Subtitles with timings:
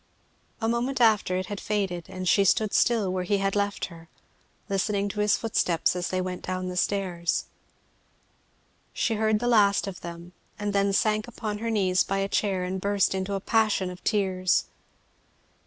[0.61, 4.09] A moment after it had faded, and she stood still where he had left her,
[4.67, 7.45] listening to his footsteps as they went down the stairs.
[8.93, 12.63] She heard the last of them, and then sank upon her knees by a chair
[12.63, 14.63] and burst into a passion of tears.